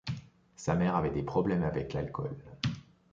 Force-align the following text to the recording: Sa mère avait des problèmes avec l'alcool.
Sa 0.55 0.73
mère 0.73 0.95
avait 0.95 1.11
des 1.11 1.21
problèmes 1.21 1.61
avec 1.61 1.93
l'alcool. 1.93 2.35